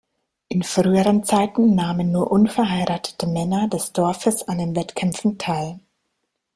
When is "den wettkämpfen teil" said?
4.57-5.79